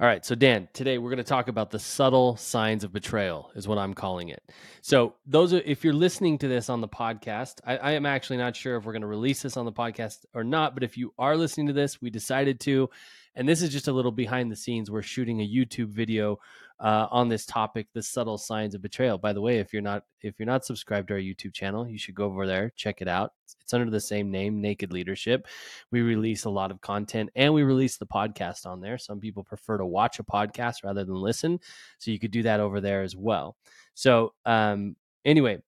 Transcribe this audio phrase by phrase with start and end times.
[0.00, 3.52] All right, so Dan, today we're going to talk about the subtle signs of betrayal,
[3.54, 4.42] is what I'm calling it.
[4.80, 8.38] So, those are if you're listening to this on the podcast, I, I am actually
[8.38, 10.74] not sure if we're going to release this on the podcast or not.
[10.74, 12.90] But if you are listening to this, we decided to,
[13.36, 14.90] and this is just a little behind the scenes.
[14.90, 16.40] We're shooting a YouTube video
[16.80, 19.16] uh, on this topic, the subtle signs of betrayal.
[19.16, 21.98] By the way, if you're not if you're not subscribed to our YouTube channel, you
[21.98, 23.32] should go over there, check it out.
[23.60, 25.46] It's under the same name, Naked Leadership.
[25.90, 28.98] We release a lot of content and we release the podcast on there.
[28.98, 31.60] Some people prefer to watch a podcast rather than listen,
[31.98, 33.56] so you could do that over there as well.
[33.94, 35.62] So, um, anyway,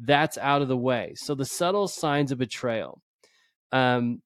[0.00, 1.12] that's out of the way.
[1.16, 3.02] So the subtle signs of betrayal.
[3.72, 4.22] Um,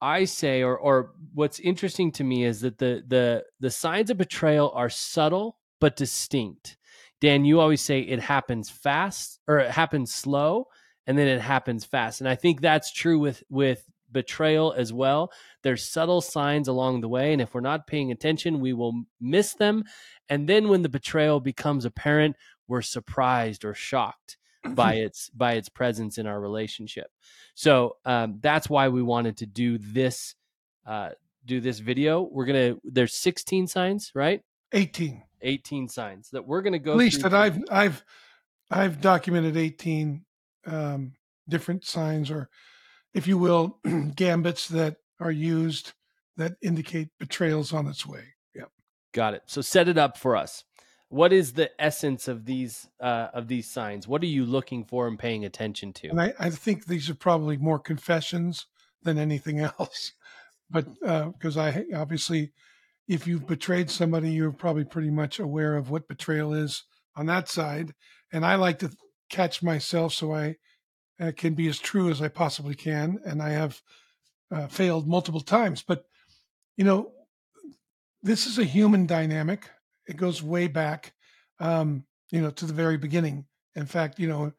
[0.00, 4.16] I say, or or what's interesting to me is that the the the signs of
[4.16, 6.76] betrayal are subtle but distinct.
[7.20, 10.66] Dan, you always say it happens fast or it happens slow
[11.06, 12.20] and then it happens fast.
[12.20, 15.32] And I think that's true with with betrayal as well.
[15.62, 19.54] There's subtle signs along the way and if we're not paying attention, we will miss
[19.54, 19.84] them.
[20.28, 22.36] And then when the betrayal becomes apparent,
[22.68, 24.36] we're surprised or shocked
[24.74, 27.10] by its by its presence in our relationship.
[27.54, 30.36] So um, that's why we wanted to do this
[30.86, 31.10] uh,
[31.44, 32.22] do this video.
[32.22, 34.42] We're gonna there's 16 signs, right?
[34.72, 35.22] 18.
[35.42, 36.92] 18 signs that we're gonna go.
[36.92, 38.04] At least that I've I've
[38.70, 40.24] I've documented 18
[40.66, 41.12] um,
[41.48, 42.48] different signs, or
[43.14, 43.78] if you will,
[44.14, 45.92] gambits that are used
[46.36, 48.34] that indicate betrayals on its way.
[48.54, 48.70] Yep.
[49.12, 49.42] Got it.
[49.46, 50.64] So set it up for us
[51.08, 54.06] what is the essence of these uh, of these signs?
[54.06, 56.08] What are you looking for and paying attention to?
[56.08, 58.66] And I, I think these are probably more confessions
[59.02, 60.12] than anything else.
[60.70, 60.86] But
[61.32, 62.52] because uh, I obviously,
[63.08, 66.84] if you've betrayed somebody, you're probably pretty much aware of what betrayal is
[67.16, 67.94] on that side.
[68.32, 68.90] And I like to
[69.30, 70.56] catch myself so I
[71.20, 73.18] uh, can be as true as I possibly can.
[73.24, 73.80] And I have
[74.50, 75.82] uh, failed multiple times.
[75.86, 76.04] But
[76.76, 77.10] you know,
[78.22, 79.68] this is a human dynamic
[80.08, 81.12] it goes way back,
[81.60, 83.44] um, you know, to the very beginning.
[83.76, 84.52] In fact, you know,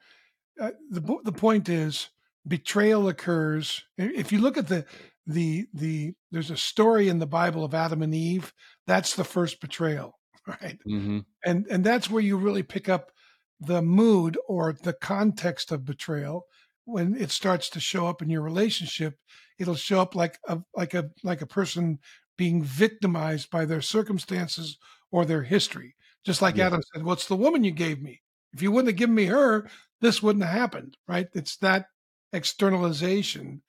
[0.61, 2.09] uh, the the point is
[2.47, 3.83] betrayal occurs.
[3.97, 4.85] If you look at the
[5.29, 8.53] the the there's a story in the Bible of Adam and Eve.
[8.87, 10.79] That's the first betrayal, right?
[10.87, 11.19] Mm-hmm.
[11.45, 13.11] And and that's where you really pick up
[13.59, 16.45] the mood or the context of betrayal
[16.85, 19.15] when it starts to show up in your relationship
[19.59, 21.99] it'll show up like a like a like a person
[22.37, 24.77] being victimized by their circumstances
[25.11, 25.95] or their history.
[26.25, 26.67] Just like yeah.
[26.67, 28.21] Adam said, what's the woman you gave me?
[28.53, 29.69] If you wouldn't have given me her,
[30.01, 31.27] this wouldn't have happened, right?
[31.33, 31.87] It's that
[32.33, 33.61] externalization,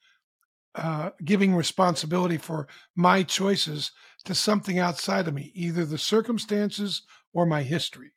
[0.75, 3.91] uh, giving responsibility for my choices
[4.25, 8.11] to something outside of me, either the circumstances or my history.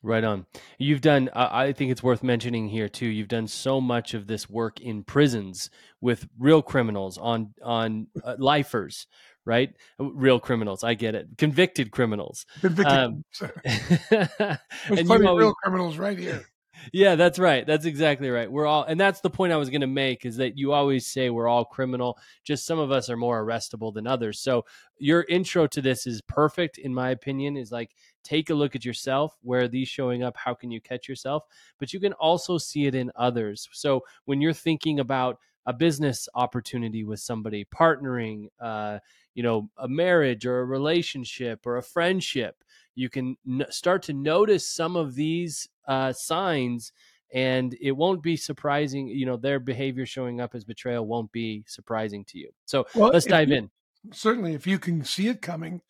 [0.00, 0.46] Right on.
[0.78, 3.06] You've done, uh, I think it's worth mentioning here too.
[3.06, 5.70] You've done so much of this work in prisons
[6.00, 9.08] with real criminals on on uh, lifers,
[9.44, 9.74] right?
[9.98, 10.84] Real criminals.
[10.84, 11.26] I get it.
[11.36, 12.46] Convicted criminals.
[12.60, 12.96] Convicted.
[12.96, 16.46] Um, There's plenty of real criminals right here.
[16.92, 17.66] Yeah, that's right.
[17.66, 18.50] That's exactly right.
[18.50, 21.06] We're all, and that's the point I was going to make is that you always
[21.06, 22.18] say we're all criminal.
[22.44, 24.40] Just some of us are more arrestable than others.
[24.40, 24.64] So
[24.98, 27.56] your intro to this is perfect, in my opinion.
[27.56, 29.36] Is like take a look at yourself.
[29.42, 30.36] Where are these showing up?
[30.36, 31.44] How can you catch yourself?
[31.78, 33.68] But you can also see it in others.
[33.72, 38.98] So when you're thinking about a business opportunity with somebody, partnering, uh,
[39.34, 42.64] you know, a marriage or a relationship or a friendship,
[42.94, 46.92] you can n- start to notice some of these uh, signs
[47.32, 51.64] and it won't be surprising you know their behavior showing up as betrayal won't be
[51.66, 53.70] surprising to you so well, let's dive you, in
[54.12, 55.80] certainly if you can see it coming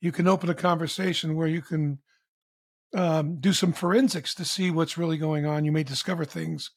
[0.00, 1.98] you can open a conversation where you can
[2.94, 6.70] um, do some forensics to see what's really going on you may discover things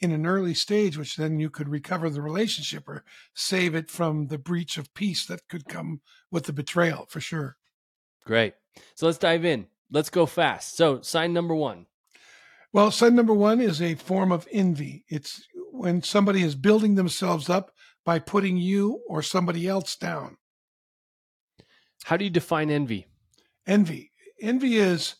[0.00, 3.04] in an early stage, which then you could recover the relationship or
[3.34, 7.56] save it from the breach of peace that could come with the betrayal for sure.
[8.24, 8.54] Great.
[8.94, 9.66] So let's dive in.
[9.90, 10.76] Let's go fast.
[10.76, 11.86] So, sign number one.
[12.72, 15.04] Well, sign number one is a form of envy.
[15.08, 17.72] It's when somebody is building themselves up
[18.04, 20.36] by putting you or somebody else down.
[22.04, 23.06] How do you define envy?
[23.66, 24.12] Envy.
[24.40, 25.16] Envy is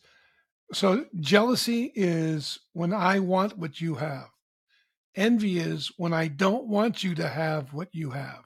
[0.73, 4.29] so jealousy is when I want what you have.
[5.15, 8.45] Envy is when I don't want you to have what you have.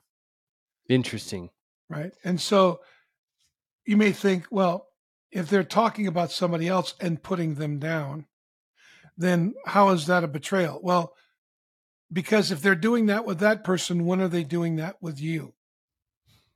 [0.89, 1.49] Interesting.
[1.89, 2.11] Right.
[2.23, 2.79] And so
[3.85, 4.87] you may think, well,
[5.31, 8.25] if they're talking about somebody else and putting them down,
[9.17, 10.79] then how is that a betrayal?
[10.81, 11.13] Well,
[12.11, 15.53] because if they're doing that with that person, when are they doing that with you?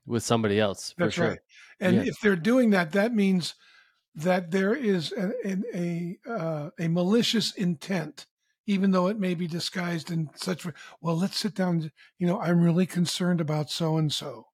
[0.06, 0.94] With somebody else.
[0.98, 1.30] That's sure.
[1.30, 1.40] right.
[1.80, 2.08] And yes.
[2.08, 3.56] if they're doing that, that means
[4.16, 8.26] that there is a uh, a malicious intent
[8.66, 10.66] even though it may be disguised in such
[11.00, 14.48] well let's sit down you know i'm really concerned about so and so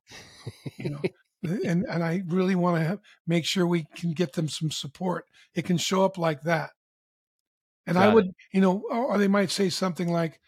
[0.78, 1.02] you know
[1.66, 5.26] and and I really want to make sure we can get them some support.
[5.54, 6.72] It can show up like that,
[7.88, 8.14] and Got I it.
[8.16, 10.40] would, you know, or or they might say something like,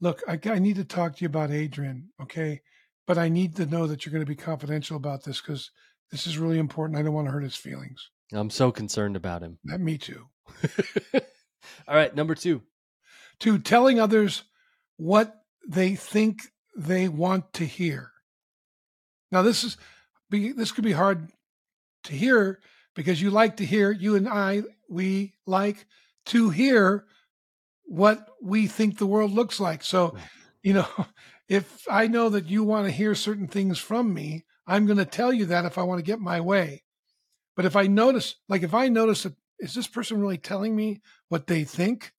[0.00, 2.60] "Look, I, I need to talk to you about Adrian, okay?
[3.06, 5.70] But I need to know that you're going to be confidential about this because
[6.10, 6.98] this is really important.
[6.98, 9.58] I don't want to hurt his feelings." I'm so concerned about him.
[9.64, 10.26] That me too.
[11.14, 12.62] All right, number two.
[13.40, 14.44] To telling others
[14.96, 15.34] what
[15.66, 16.38] they think
[16.76, 18.10] they want to hear.
[19.30, 19.76] Now this is
[20.30, 21.30] be this could be hard
[22.04, 22.60] to hear
[22.94, 25.86] because you like to hear you and I we like
[26.26, 27.04] to hear
[27.84, 29.82] what we think the world looks like.
[29.82, 30.16] So,
[30.62, 30.88] you know,
[31.48, 35.04] if I know that you want to hear certain things from me, I'm going to
[35.04, 36.84] tell you that if I want to get my way.
[37.56, 41.00] But if I notice, like if I notice that is this person really telling me
[41.28, 42.12] what they think?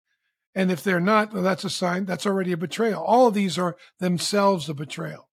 [0.53, 3.03] And if they're not, well, that's a sign that's already a betrayal.
[3.03, 5.29] All of these are themselves a betrayal.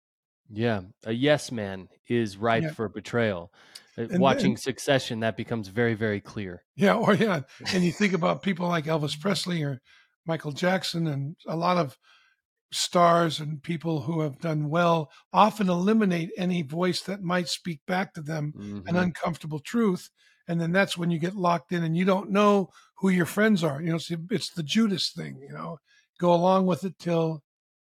[0.50, 2.73] Yeah, a yes man is ripe Yeah.
[2.73, 3.53] for betrayal.
[3.97, 6.62] Uh, And- Watching and- Succession, that becomes very, very clear.
[6.77, 7.43] Yeah, or yeah,
[7.73, 9.81] and you think about people like Elvis Presley or
[10.27, 11.97] Michael Jackson, and a lot of
[12.71, 18.12] stars and people who have done well often eliminate any voice that might speak back
[18.15, 19.03] to them an Mhm.
[19.03, 20.11] uncomfortable truth,
[20.47, 22.69] and then that's when you get locked in, and you don't know
[22.99, 23.81] who your friends are.
[23.81, 23.99] You know,
[24.31, 25.41] it's the Judas thing.
[25.41, 25.79] You know,
[26.19, 27.43] go along with it till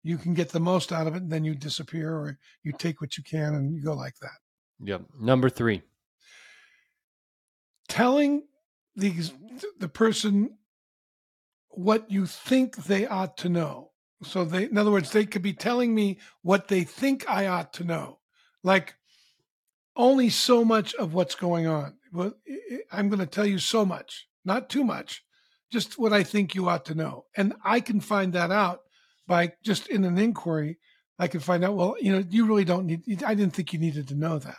[0.03, 3.01] you can get the most out of it, and then you disappear, or you take
[3.01, 4.39] what you can, and you go like that.
[4.83, 5.01] Yep.
[5.19, 5.83] Number three.
[7.91, 8.43] telling
[8.95, 9.33] these
[9.79, 10.57] the person
[11.69, 13.91] what you think they ought to know.
[14.23, 17.73] So they, in other words, they could be telling me what they think I ought
[17.73, 18.19] to know,
[18.63, 18.95] like
[19.97, 21.97] only so much of what's going on.
[22.13, 22.33] Well,
[22.91, 25.23] I'm going to tell you so much, not too much,
[25.69, 28.81] just what I think you ought to know, and I can find that out
[29.27, 30.77] by just in an inquiry.
[31.19, 31.75] I can find out.
[31.75, 33.23] Well, you know, you really don't need.
[33.23, 34.57] I didn't think you needed to know that.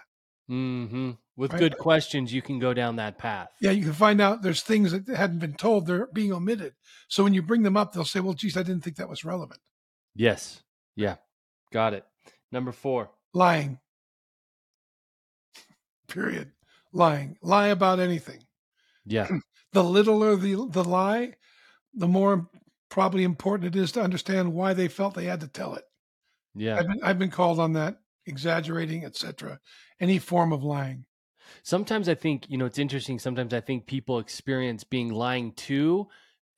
[0.49, 1.59] hmm With Right.
[1.59, 3.49] good questions, you can go down that path.
[3.61, 6.75] Yeah, you can find out there's things that hadn't been told, they're being omitted.
[7.09, 9.25] So when you bring them up, they'll say, well, geez, I didn't think that was
[9.25, 9.61] relevant.
[10.15, 10.63] Yes.
[10.95, 11.17] Yeah.
[11.73, 12.05] Got it.
[12.53, 13.11] Number four.
[13.33, 13.79] Lying.
[16.09, 16.53] Period.
[16.93, 17.37] Lying.
[17.43, 18.41] Lie about anything.
[19.05, 19.29] Yeah.
[19.75, 21.33] The littler the, the lie,
[21.95, 22.47] the more
[22.93, 25.85] probably important it is to understand why they felt they had to tell it.
[26.55, 26.77] Yeah.
[26.79, 27.97] I've been, I've been called on that,
[28.27, 29.59] exaggerating, etc.
[29.99, 31.07] Any form of lying.
[31.63, 33.19] sometimes I think you know it's interesting.
[33.19, 36.09] Sometimes I think people experience being lying to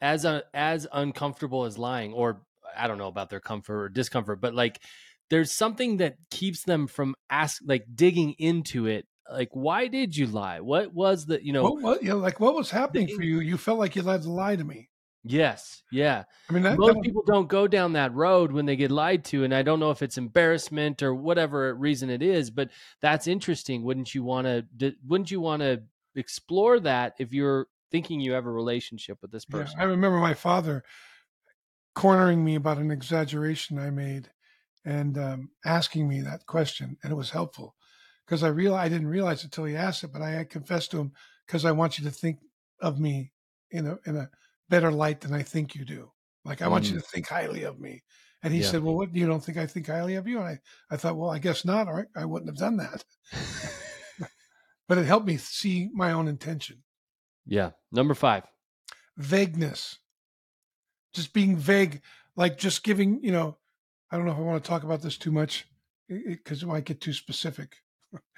[0.00, 2.42] as a, as uncomfortable as lying, or
[2.76, 4.82] I don't know about their comfort or discomfort, but like
[5.30, 9.06] there's something that keeps them from ask like digging into it.
[9.32, 10.60] Like, why did you lie?
[10.60, 11.62] What was the you know?
[11.62, 13.38] What, what, you know, like what was happening The- for you?
[13.38, 14.88] You felt like you had to lie to me.
[15.24, 16.24] Yes, yeah.
[16.48, 19.24] I mean, that, Most that- people don't go down that road when they get lied
[19.26, 23.26] to, and I don't know if it's embarrassment or whatever reason it is, but that's
[23.26, 23.82] interesting.
[23.84, 24.94] Wouldn't you want to?
[25.06, 25.82] Wouldn't you want to
[26.14, 29.80] explore that if you're thinking you have a relationship with this Yeah, person?
[29.80, 30.84] I remember my father
[31.94, 34.30] cornering me about an exaggeration I made
[34.84, 37.76] and um, asking me that question, and it was helpful
[38.26, 40.90] because I real I didn't realize it until he asked it, but I had confessed
[40.90, 41.12] to him
[41.46, 42.40] because I want you to think
[42.80, 43.32] of me
[43.70, 44.30] in a in a
[44.68, 46.12] better light than I think you do.
[46.44, 47.00] Like I want you Mm.
[47.00, 48.02] to think highly of me.
[48.42, 48.62] And he Yeah.
[48.62, 51.16] said, "Well, what you don't think I think highly of you?" And I, I thought,
[51.16, 53.04] "Well, I guess not, or I wouldn't have done that."
[54.88, 56.84] But it helped me see my own intention.
[57.46, 57.70] yeah.
[57.92, 58.44] Number five.
[59.16, 59.98] vagueness
[61.12, 62.02] just being vague
[62.36, 63.58] like just giving you know
[64.10, 65.66] i don't know if i want to talk about this too much
[66.08, 67.76] because it, might get too specific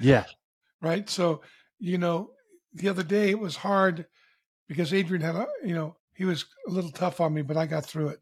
[0.00, 0.26] Yeah.
[0.82, 1.42] right so
[1.78, 2.32] you know
[2.72, 4.06] the other day it was hard
[4.68, 7.66] because adrian had a you know he was a little tough on me but i
[7.66, 8.20] got through it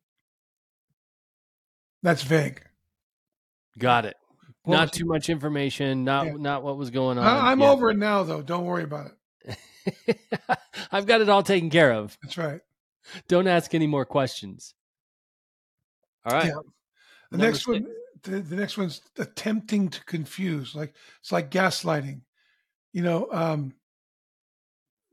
[2.03, 2.61] that's vague
[3.77, 4.15] Got it.
[4.63, 6.05] What not too much information.
[6.05, 6.33] Not Yeah.
[6.39, 7.27] not what was going on.
[7.27, 7.71] I, i'm Yeah.
[7.71, 9.11] over it now though don't worry about
[9.45, 9.59] it
[10.93, 12.17] I've got it all taken care of.
[12.23, 12.61] that's right
[13.29, 14.75] Don't ask any more questions.
[16.25, 16.47] All right.
[16.47, 16.53] Yeah.
[17.31, 17.87] The Number next one,
[18.23, 20.75] the, the next one's attempting to confuse.
[20.75, 22.21] Like it's like gaslighting.
[22.93, 23.75] You know, um,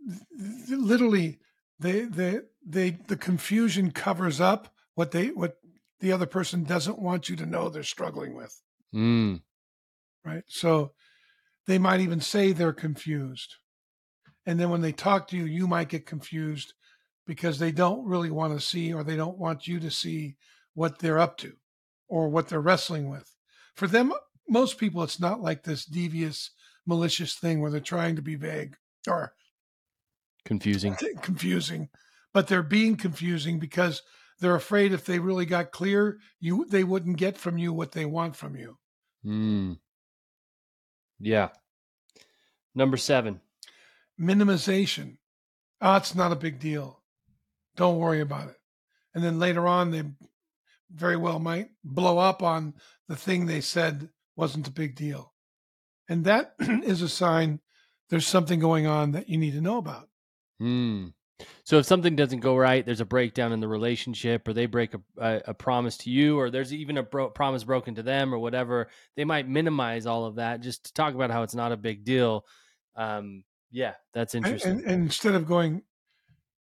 [0.07, 1.39] th- th- literally,
[1.81, 5.57] they, they, they, the confusion covers up what they, what
[5.99, 8.59] the other person doesn't want you to know they're struggling with.
[8.93, 9.41] Mm,
[10.23, 10.43] Right.
[10.47, 10.91] So
[11.65, 13.55] they might even say they're confused,
[14.45, 16.73] and then when they talk to you, you might get confused
[17.25, 20.35] because they don't really want to see, or they don't want you to see
[20.73, 21.53] what they're up to
[22.07, 23.35] or what they're wrestling with.
[23.75, 24.13] For them,
[24.49, 26.51] most people, it's not like this devious,
[26.85, 28.75] malicious thing where they're trying to be vague
[29.07, 29.33] or
[30.45, 30.95] confusing.
[31.21, 31.89] confusing,
[32.33, 34.01] but they're being confusing because
[34.39, 38.05] they're afraid if they really got clear, you they wouldn't get from you what they
[38.05, 38.77] want from you.
[39.25, 39.77] Mm.
[41.19, 41.49] Yeah.
[42.73, 43.41] Number seven.
[44.19, 45.17] Minimization.
[45.79, 47.01] Oh, it's not a big deal.
[47.75, 48.57] Don't worry about it.
[49.13, 50.03] And then later on, they
[50.93, 52.73] very well might blow up on
[53.07, 55.33] the thing they said wasn't a big deal.
[56.09, 57.59] And that is a sign
[58.09, 60.09] there's something going on that you need to know about.
[60.61, 61.07] Hmm.
[61.63, 64.93] So if something doesn't go right, there's a breakdown in the relationship, or they break
[64.93, 68.31] a, a, a promise to you, or there's even a bro- promise broken to them,
[68.31, 68.89] or whatever.
[69.15, 72.03] They might minimize all of that just to talk about how it's not a big
[72.03, 72.45] deal.
[72.95, 74.69] Um, yeah, that's interesting.
[74.69, 75.81] And, and, and, instead of going,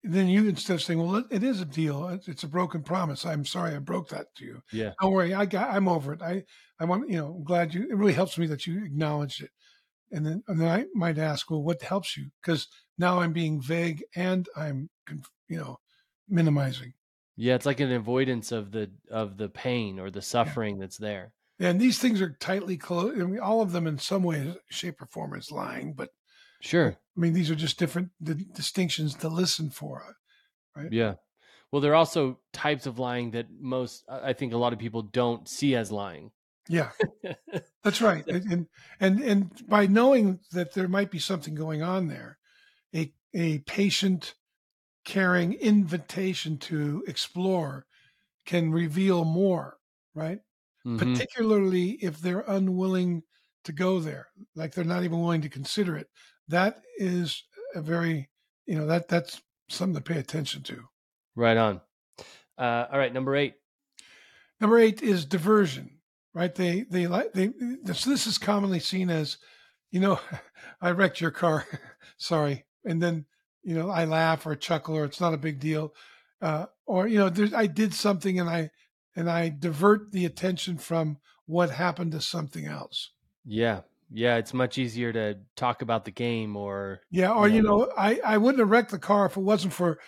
[0.01, 2.17] then you instead of saying, "Well, it, it is a deal.
[2.25, 3.25] It's a broken promise.
[3.25, 4.61] I'm sorry, I broke that to you.
[4.71, 5.33] Yeah, don't worry.
[5.33, 5.71] I got.
[5.71, 6.21] I'm over it.
[6.21, 6.43] I
[6.79, 7.35] I want you know.
[7.35, 7.83] I'm glad you.
[7.83, 9.49] It really helps me that you acknowledged it.
[10.11, 12.31] And then and then I might ask, well, what helps you?
[12.41, 14.89] Because now I'm being vague and I'm
[15.47, 15.79] you know
[16.27, 16.93] minimizing.
[17.35, 20.81] Yeah, it's like an avoidance of the of the pain or the suffering yeah.
[20.81, 21.33] that's there.
[21.59, 23.21] And these things are tightly closed.
[23.21, 26.09] I mean, all of them in some way, shape, or form is lying, but
[26.61, 26.97] sure.
[27.17, 30.15] I mean, these are just different distinctions to listen for,
[30.75, 30.91] right?
[30.91, 31.15] Yeah.
[31.71, 35.01] Well, there are also types of lying that most, I think, a lot of people
[35.01, 36.31] don't see as lying.
[36.69, 36.91] Yeah,
[37.83, 38.25] that's right.
[38.27, 38.67] And
[38.99, 42.37] and and by knowing that there might be something going on there,
[42.95, 44.35] a a patient,
[45.03, 47.87] caring invitation to explore
[48.45, 49.77] can reveal more.
[50.13, 50.39] Right.
[50.85, 50.97] Mm-hmm.
[50.97, 53.23] Particularly if they're unwilling
[53.63, 56.07] to go there, like they're not even willing to consider it.
[56.47, 58.29] That is a very,
[58.67, 60.83] you know, that that's something to pay attention to.
[61.35, 61.81] Right on.
[62.57, 63.55] Uh, all right, number eight.
[64.61, 65.98] Number eight is diversion
[66.33, 66.53] right?
[66.53, 67.51] They they like they
[67.83, 69.37] this this is commonly seen as,
[69.91, 70.19] you know,
[70.81, 71.65] I wrecked your car,
[72.17, 73.25] sorry, and then
[73.63, 75.93] you know I laugh or chuckle or it's not a big deal,
[76.41, 78.71] uh, or you know there's I did something and I
[79.15, 83.11] and I divert the attention from what happened to something else.
[83.43, 83.81] Yeah,
[84.11, 87.85] yeah, it's much easier to talk about the game or yeah, or you know, you
[87.87, 89.99] know I I wouldn't have wrecked the car if it wasn't for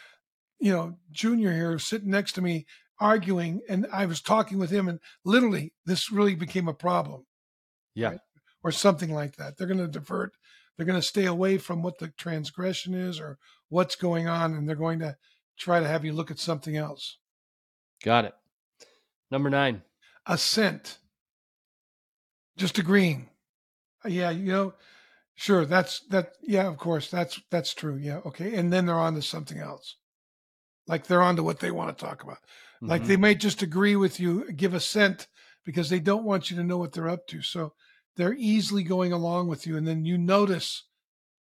[0.59, 2.65] you know Junior here sitting next to me
[3.01, 7.25] arguing and I was talking with him and literally this really became a problem.
[7.95, 8.09] Yeah.
[8.09, 8.19] Right?
[8.63, 9.57] Or something like that.
[9.57, 10.33] They're going to divert.
[10.77, 13.39] They're going to stay away from what the transgression is or
[13.69, 15.17] what's going on and they're going to
[15.57, 17.17] try to have you look at something else.
[18.03, 18.33] Got it.
[19.29, 19.81] Number 9.
[20.27, 20.99] Assent.
[22.55, 23.29] Just agreeing.
[24.05, 24.73] Yeah, you know,
[25.35, 27.97] sure, that's that yeah, of course, that's that's true.
[27.97, 28.55] Yeah, okay.
[28.55, 29.95] And then they're on to something else.
[30.87, 32.39] Like they're on to what they want to talk about.
[32.81, 33.09] Like mm-hmm.
[33.09, 35.27] they might just agree with you, give assent
[35.63, 37.41] because they don't want you to know what they're up to.
[37.41, 37.73] So
[38.17, 39.77] they're easily going along with you.
[39.77, 40.83] And then you notice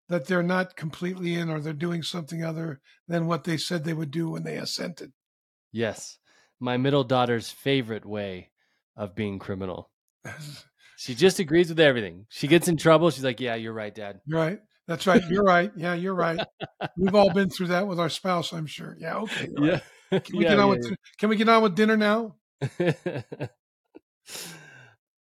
[0.09, 3.93] that they're not completely in or they're doing something other than what they said they
[3.93, 5.13] would do when they assented.
[5.71, 6.17] Yes.
[6.59, 8.51] My middle daughter's favorite way
[8.97, 9.89] of being criminal.
[10.97, 12.25] she just agrees with everything.
[12.27, 13.11] She gets in trouble.
[13.11, 14.19] She's like, Yeah, you're right, dad.
[14.25, 14.59] You're right.
[14.87, 15.21] That's right.
[15.29, 15.71] You're right.
[15.77, 16.39] Yeah, you're right.
[16.97, 18.97] We've all been through that with our spouse, I'm sure.
[18.99, 19.47] Yeah, okay.
[19.55, 19.71] Yeah.
[19.71, 19.83] Right.
[20.23, 20.95] Can we yeah, get on yeah, with yeah.
[21.17, 22.35] Can we get on with dinner now?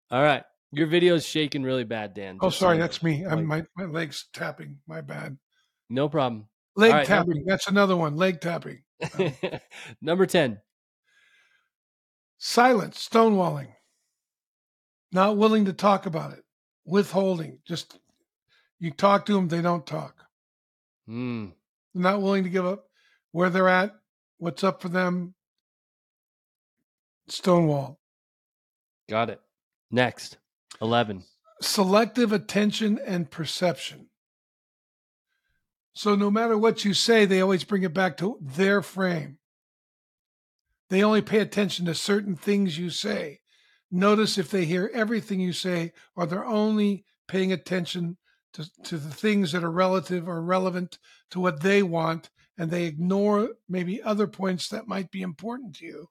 [0.10, 0.44] All right.
[0.72, 2.38] Your video is shaking really bad, Dan.
[2.42, 3.26] Oh, sorry, so that's me.
[3.26, 4.80] I'm, my my legs tapping.
[4.88, 5.38] My bad.
[5.90, 6.48] No problem.
[6.76, 7.36] Leg right, tapping.
[7.36, 7.50] Number...
[7.50, 8.16] That's another one.
[8.16, 8.84] Leg tapping.
[10.02, 10.60] number ten.
[12.38, 13.08] Silence.
[13.08, 13.70] Stonewalling.
[15.12, 16.44] Not willing to talk about it.
[16.86, 17.60] Withholding.
[17.66, 17.98] Just
[18.80, 20.26] you talk to them, they don't talk.
[21.10, 21.54] Mm.
[21.94, 22.86] Not willing to give up
[23.32, 23.96] where they're at,
[24.38, 25.34] what's up for them.
[27.28, 28.00] Stonewall.
[29.10, 29.42] Got it.
[29.92, 30.38] Next,
[30.82, 31.24] 11.
[31.62, 34.10] Selective attention and perception.
[35.94, 39.40] So no matter what you say, they always bring it back to their frame.
[40.90, 43.40] They only pay attention to certain things you say.
[43.90, 48.18] Notice if they hear everything you say, or they're only paying attention
[48.54, 51.00] to, to the things that are relative or relevant
[51.32, 55.86] to what they want and they ignore maybe other points that might be important to
[55.86, 56.10] you.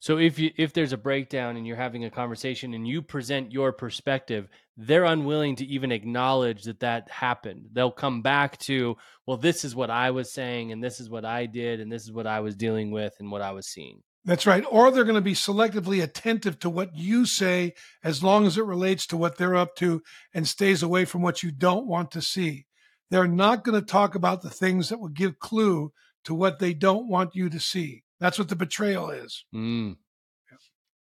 [0.00, 3.52] So if you if there's a breakdown and you're having a conversation and you present
[3.52, 7.70] your perspective, they're unwilling to even acknowledge that that happened.
[7.72, 11.24] They'll come back to, well, this is what I was saying and this is what
[11.24, 14.00] I did and this is what I was dealing with and what I was seeing.
[14.24, 14.64] That's right.
[14.70, 18.64] Or they're going to be selectively attentive to what you say as long as it
[18.64, 20.02] relates to what they're up to
[20.32, 22.66] and stays away from what you don't want to see.
[23.10, 25.92] They're not going to talk about the things that will give clue
[26.24, 28.02] to what they don't want you to see.
[28.20, 29.44] That's what the betrayal is.
[29.54, 29.96] Mm.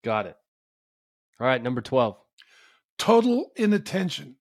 [0.04, 0.36] Got it.
[1.40, 2.16] All right, number 12.
[2.98, 4.36] Total inattention.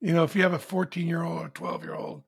[0.00, 2.22] You know, if you have a 14 year old or 12 year old,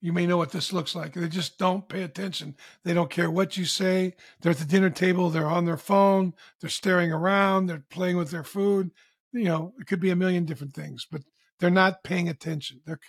[0.00, 1.14] you may know what this looks like.
[1.14, 2.56] They just don't pay attention.
[2.84, 4.14] They don't care what you say.
[4.40, 8.30] They're at the dinner table, they're on their phone, they're staring around, they're playing with
[8.30, 8.90] their food.
[9.32, 11.22] you know, it could be a million different things, but
[11.60, 12.80] they're not paying attention.
[12.84, 13.00] They're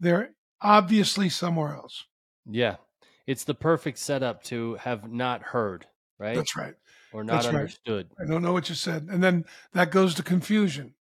[0.00, 2.04] they're obviously somewhere else.
[2.46, 2.76] Yeah.
[3.26, 5.86] It's the perfect setup to have not heard,
[6.18, 6.36] right?
[6.36, 6.74] That's right.
[7.12, 7.54] Or not That's right.
[7.56, 8.10] understood.
[8.20, 9.06] I don't know what you said.
[9.10, 10.94] And then that goes to confusion,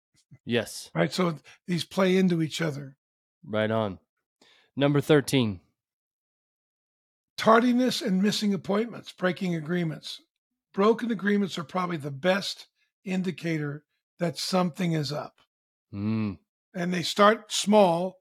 [0.46, 0.90] Yes.
[0.94, 1.12] right?
[1.12, 2.96] So these play into each other.
[3.44, 4.00] Right on.
[4.76, 5.60] Number 13.
[7.38, 10.22] Tardiness and missing appointments, breaking agreements.
[10.74, 12.68] Broken agreements are probably the best
[13.04, 13.84] indicator
[14.20, 15.38] that something is up.
[15.94, 16.38] Mm.
[16.74, 18.18] And they start small.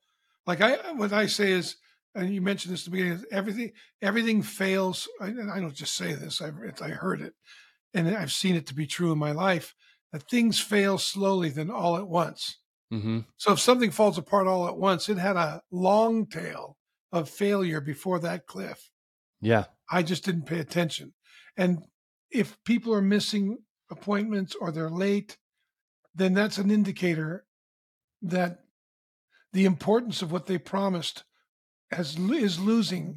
[0.46, 1.76] Like I, what I say is,
[2.14, 5.08] and you mentioned this at the beginning, everything, everything fails.
[5.20, 6.50] I, and I don't just say this, I,
[6.84, 7.34] I heard it
[7.94, 9.74] and I've seen it to be true in my life
[10.12, 12.58] that things fail slowly than all at once.
[12.90, 16.76] hmm So if something falls apart all at once, it had a long tail
[17.12, 18.90] of failure before that cliff.
[19.40, 19.64] Yeah.
[19.90, 21.12] I just didn't pay attention.
[21.56, 21.84] And
[22.30, 23.58] if people are missing
[23.90, 25.36] appointments or they're late,
[26.14, 27.44] then that's an indicator
[28.22, 28.60] that
[29.52, 31.24] the importance of what they promised
[31.90, 33.16] has is losing.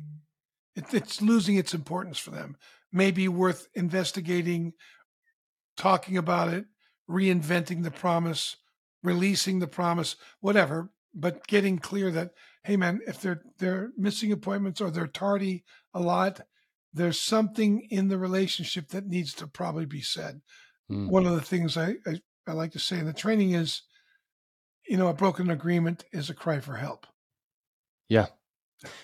[0.76, 2.58] It, it's losing its importance for them.
[2.92, 4.74] Maybe worth investigating,
[5.78, 6.66] talking about it,
[7.10, 8.58] reinventing the promise,
[9.04, 10.90] releasing the promise, whatever.
[11.14, 12.32] But getting clear that
[12.66, 16.42] hey man, if they're they're missing appointments or they're tardy a lot,
[16.94, 20.42] there's something in the relationship that needs to probably be said.
[20.92, 21.10] Mm.
[21.10, 23.84] One of the things I, I, I like to say in the training is,
[24.88, 27.08] you know, a broken agreement is a cry for help.
[28.10, 28.28] Yeah.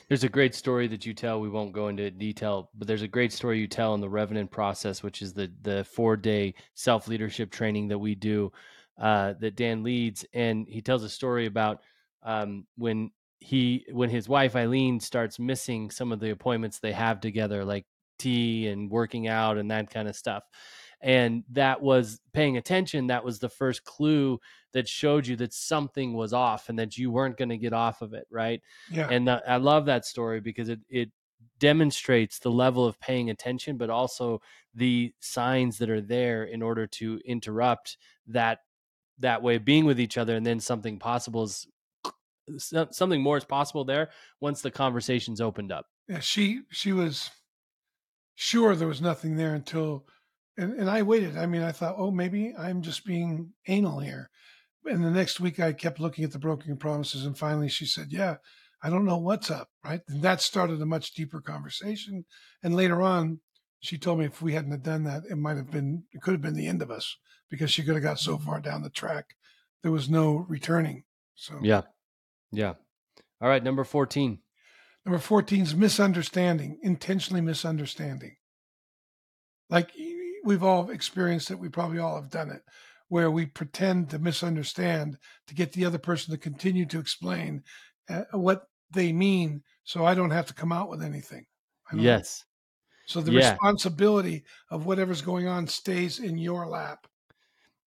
[0.08, 1.40] There's a great story that you tell.
[1.40, 4.52] We won't go into detail, but there's a great story you tell in the Revenant
[4.52, 8.52] process, which is the the four day self leadership training that we do
[9.00, 11.82] uh, that Dan leads, and he tells a story about
[12.22, 17.20] um, when he when his wife Eileen starts missing some of the appointments they have
[17.20, 17.86] together, like
[18.20, 20.44] tea and working out and that kind of stuff.
[21.02, 23.08] And that was paying attention.
[23.08, 24.40] That was the first clue
[24.74, 28.02] that showed you that something was off and that you weren't going to get off
[28.02, 28.62] of it, right?
[28.90, 29.08] Yeah.
[29.10, 31.10] and uh, I love that story because it it
[31.60, 34.42] demonstrates the level of paying attention, but also
[34.74, 38.60] the signs that are there in order to interrupt that
[39.20, 41.68] that way of being with each other, and then something possible is
[42.58, 44.10] something more is possible there
[44.40, 45.86] once the conversation's opened up.
[46.08, 47.30] yeah, she she was
[48.36, 50.06] sure there was nothing there until
[50.58, 51.38] and, and I waited.
[51.38, 54.30] I mean, I thought, oh, maybe I'm just being anal here.
[54.86, 58.08] And the next week I kept looking at the broken promises and finally she said,
[58.10, 58.38] Yeah,
[58.82, 60.02] I don't know what's up, right?
[60.08, 62.26] And that started a much deeper conversation.
[62.64, 63.42] And later on,
[63.80, 66.34] she told me if we hadn't have done that, it might have been it could
[66.34, 67.16] have been the end of us
[67.50, 68.46] because she could have got so mm-hmm.
[68.46, 69.36] far down the track.
[69.84, 71.04] There was no returning.
[71.36, 71.82] So Yeah,
[72.52, 72.74] yeah.
[73.40, 74.40] All right, number fourteen.
[75.06, 78.36] Number 14 is misunderstanding, intentionally misunderstanding.
[79.70, 79.92] Like
[80.44, 82.64] we've all experienced it, we probably all have done it,
[83.08, 87.64] where we pretend to misunderstand to get the other person to continue to explain
[88.10, 91.46] uh, what they mean so I don't have to come out with anything.
[91.92, 92.46] Yes,
[93.06, 93.58] So the Yeah.
[93.58, 97.08] responsibility of whatever's going on stays in your lap.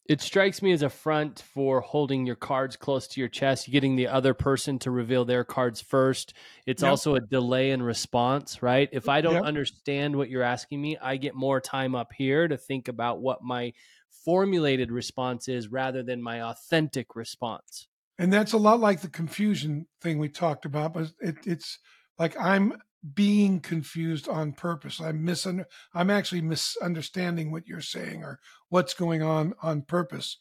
[0.07, 3.97] It strikes me as a front for holding your cards close to your chest, getting
[3.97, 6.35] the other person to reveal their cards first.
[6.67, 6.85] It's Yep.
[6.85, 8.89] also a delay in response, right?
[8.93, 9.43] If I don't Yep.
[9.43, 13.43] understand what you're asking me, I get more time up here to think about what
[13.43, 13.73] my
[14.11, 17.89] formulated response is rather than my authentic response.
[18.19, 21.79] And that's a lot like the confusion thing we talked about, but it, it's
[22.19, 22.75] like I'm
[23.13, 25.01] being confused on purpose.
[25.01, 28.39] I'm misun- I'm actually misunderstanding what you're saying or
[28.69, 30.39] what's going on on purpose.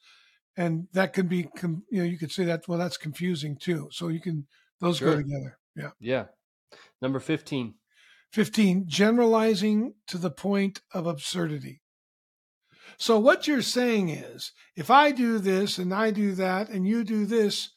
[0.55, 3.89] And that can be, com- you know, you could say that, well, that's confusing too.
[3.91, 4.47] So you can,
[4.79, 5.57] those go together.
[5.75, 5.89] Yeah.
[5.99, 6.25] Yeah.
[7.01, 7.73] Number 15.
[8.31, 11.81] 15, generalizing to the point of absurdity.
[12.97, 17.03] So what you're saying is, if I do this and I do that and you
[17.03, 17.69] do this,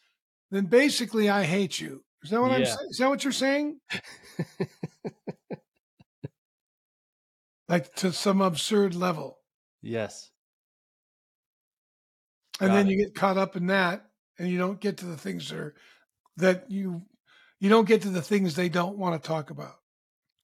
[0.50, 2.04] then basically I hate you.
[2.22, 2.88] Is that what I'm saying?
[2.90, 3.78] Is that what you're saying?
[7.68, 9.38] like to some absurd level.
[9.82, 10.30] yes.
[12.60, 12.90] And Got then it.
[12.92, 14.06] you get caught up in that
[14.38, 15.74] and you don't get to the things that are
[16.38, 17.02] that you
[17.60, 19.74] you don't get to the things they don't want to talk about.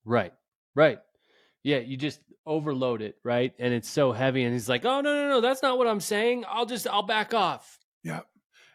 [0.05, 0.33] Right.
[0.75, 0.99] Right.
[1.63, 3.53] Yeah, you just overload it, right?
[3.59, 6.01] And it's so heavy and he's like, "Oh, no, no, no, that's not what I'm
[6.01, 6.45] saying.
[6.49, 8.21] I'll just I'll back off." Yeah.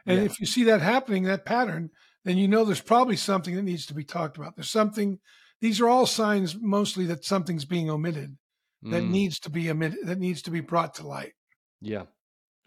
[0.06, 0.24] And Yeah.
[0.26, 1.92] if you see that happening, that pattern,
[2.24, 4.56] then you know there's probably something that needs to be talked about.
[4.56, 5.20] There's something,
[5.62, 8.38] these are all signs mostly that something's being omitted
[8.84, 11.34] that Mm, needs to be omitted, that needs to be brought to light.
[11.82, 12.04] yeah.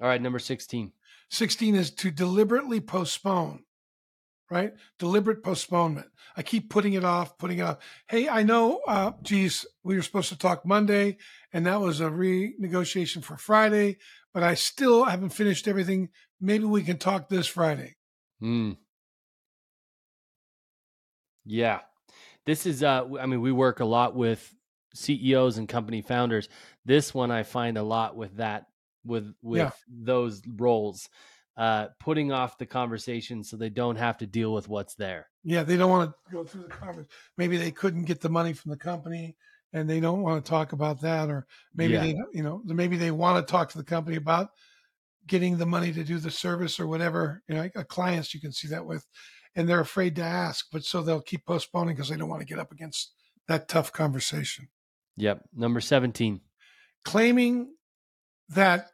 [0.01, 0.93] All right, number 16.
[1.31, 3.63] 16 is to deliberately postpone,
[4.51, 4.73] right?
[4.99, 6.09] Deliberate postponement.
[6.37, 7.79] I keep putting it off, putting it off.
[8.09, 11.19] Hey, I know, uh, geez, we were supposed to talk Monday
[11.53, 13.99] and that was a renegotiation for Friday,
[14.35, 16.09] but I still haven't finished everything.
[16.41, 17.97] Maybe we can talk this Friday.
[18.43, 18.77] Mm.
[21.45, 21.81] Yeah.
[22.51, 24.53] This is uh I mean we work a lot with
[24.97, 26.49] CEOs and company founders.
[26.85, 28.67] This one I find a lot with that
[29.05, 29.71] with with Yeah.
[29.89, 31.09] those roles
[31.57, 35.29] uh putting off the conversation so they don't have to deal with what's there.
[35.45, 37.13] Yeah, they don't want to go through the conference.
[37.39, 39.37] Maybe they couldn't get the money from the company
[39.73, 41.31] and they don't want to talk about that.
[41.31, 42.01] Or maybe Yeah.
[42.01, 44.49] they, you know, maybe they want to talk to the company about
[45.29, 47.45] getting the money to do the service or whatever.
[47.47, 49.07] You know, uh, clients you can see that with,
[49.55, 52.47] and they're afraid to ask, but so they'll keep postponing because they don't want to
[52.47, 53.13] get up against
[53.49, 54.69] that tough conversation.
[55.17, 55.43] Yep.
[55.55, 56.41] Number 17.
[57.05, 57.75] Claiming
[58.51, 58.91] that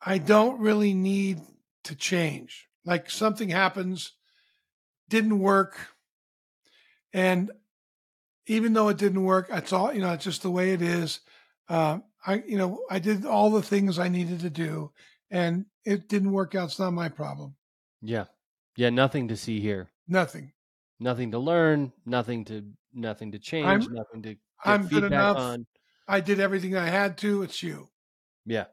[0.00, 1.40] I don't really need
[1.84, 2.68] to change.
[2.84, 4.12] Like something happens,
[5.08, 5.76] didn't work.
[7.12, 7.50] And
[8.46, 11.20] even though it didn't work, it's all, you know, it's just the way it is.
[11.68, 14.92] Uh, I, you know, I did all the things I needed to do
[15.30, 16.68] and it didn't work out.
[16.68, 17.54] It's not my problem.
[18.02, 18.24] Yeah.
[18.80, 19.90] Yeah, nothing to see here.
[20.08, 20.52] Nothing.
[20.98, 22.64] Nothing to learn, nothing to
[22.94, 25.36] nothing to change, I'm- nothing to I'm good enough.
[25.36, 25.66] on.
[26.08, 27.42] I did everything I had to.
[27.42, 27.90] It's you.
[28.46, 28.64] Yeah.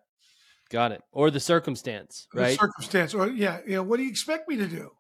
[0.70, 1.02] Got it.
[1.12, 2.58] Or the circumstance, The right?
[2.58, 3.14] circumstance.
[3.14, 4.92] Or yeah, you know, what do you expect me to do?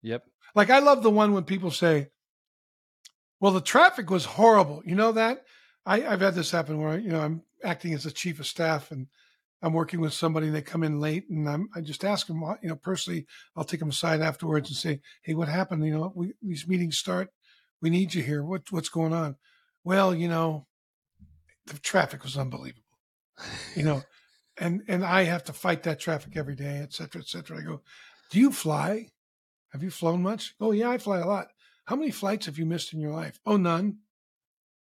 [0.00, 0.22] yep.
[0.54, 2.10] Like I love the one when people say,
[3.40, 5.44] "Well, the traffic was horrible." You know that?
[5.84, 8.92] I, I've had this happen where you know I'm acting as a chief of staff
[8.92, 9.08] and
[9.62, 12.42] I'm working with somebody and they come in late and I'm I just ask them,
[12.62, 15.84] you know, personally, I'll take them aside afterwards and say, "Hey, what happened?
[15.84, 17.30] You know, we, these meetings start.
[17.80, 18.44] We need you here.
[18.44, 19.36] What what's going on?"
[19.84, 20.66] Well, you know,
[21.66, 22.82] the traffic was unbelievable.
[23.74, 24.02] You know,
[24.58, 27.58] and and I have to fight that traffic every day, et cetera, et cetera.
[27.58, 27.82] I go,
[28.30, 29.08] "Do you fly?"
[29.72, 30.54] Have you flown much?
[30.58, 31.48] Oh, yeah, I fly a lot.
[31.84, 33.38] How many flights have you missed in your life?
[33.44, 33.98] Oh, none.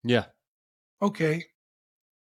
[0.04, 0.26] Yeah.
[1.02, 1.46] Okay.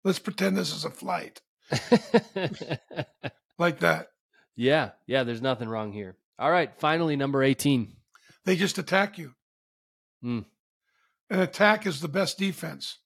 [0.04, 1.40] Let's pretend this is a flight
[3.58, 4.08] like that.
[4.56, 4.90] yeah.
[5.06, 5.24] Yeah.
[5.24, 6.16] There's nothing wrong here.
[6.38, 6.70] All right.
[6.78, 7.94] Finally, number 18.
[8.44, 9.34] They just attack you.
[10.22, 10.40] Hmm.
[11.28, 12.98] An attack is the best defense.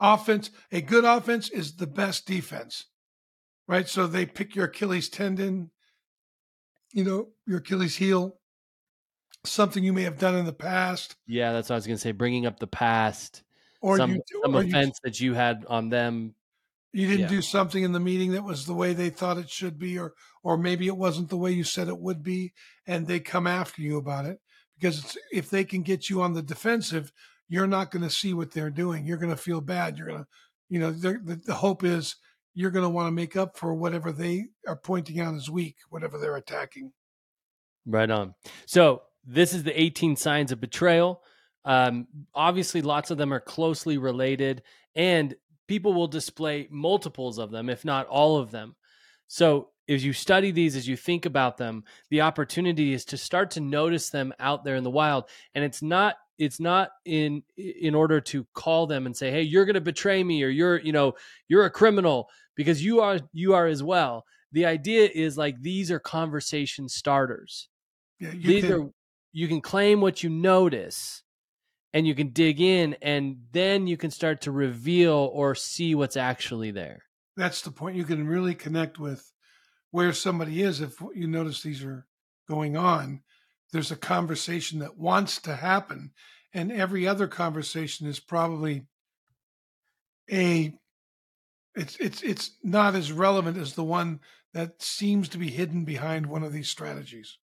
[0.00, 2.84] Offense, a good offense is the best defense,
[3.66, 3.88] right?
[3.88, 5.70] So they pick your Achilles tendon,
[6.92, 8.36] you know, your Achilles heel,
[9.44, 11.52] something you may have done in the past, Yeah.
[11.52, 12.12] That's what I was going to say.
[12.12, 13.42] Bringing up the past,
[13.80, 16.34] or some, you, some or you offense that you had on them.
[16.94, 17.28] You didn't Yeah.
[17.28, 20.14] do something in the meeting that was the way they thought it should be or
[20.42, 22.52] or maybe it wasn't the way you said it would be
[22.86, 24.38] and they come after you about it
[24.78, 27.12] because it's, if they can get you on the defensive
[27.48, 30.20] you're not going to see what they're doing you're going to feel bad you're going
[30.20, 30.26] to
[30.68, 32.16] you know the, the hope is
[32.54, 35.76] you're going to want to make up for whatever they are pointing out as weak
[35.90, 36.92] whatever they're attacking
[37.86, 38.34] Right on.
[38.66, 41.20] So this is the 18 signs of betrayal.
[41.66, 44.62] Um, obviously, lots of them are closely related,
[44.94, 45.34] and
[45.68, 48.76] people will display multiples of them, if not all of them.
[49.26, 53.52] So as you study these, as you think about them, the opportunity is to start
[53.52, 55.24] to notice them out there in the wild.
[55.54, 59.64] And it's not it's not in in order to call them and say, "Hey, you're
[59.64, 61.14] going to betray me," or "You're you know
[61.48, 64.24] you're a criminal," because you are you are as well.
[64.52, 67.68] The idea is like these are conversation starters
[68.20, 68.90] yeah you these can, are
[69.32, 71.22] you can claim what you notice
[71.94, 76.16] and you can dig in and then you can start to reveal or see what's
[76.16, 77.04] actually there.
[77.36, 77.96] That's the point.
[77.96, 79.32] You can really connect with
[79.92, 82.04] where somebody is if you notice these are
[82.48, 83.22] going on.
[83.72, 86.10] There's a conversation that wants to happen
[86.52, 88.82] and every other conversation is probably
[90.30, 90.74] a
[91.76, 94.20] it's it's it's not as relevant as the one
[94.52, 97.38] that seems to be hidden behind one of these strategies.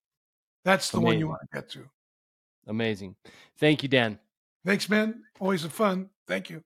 [0.65, 1.85] That's the one you want to get to.
[2.67, 3.17] Amazing.
[3.59, 4.19] Thank you dan
[4.69, 5.23] thanks man.
[5.41, 6.11] Always a fun.
[6.27, 6.63] Thank you.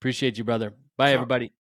[0.00, 0.74] Appreciate you brother.
[0.98, 1.14] Bye Ciao.
[1.14, 1.52] everybody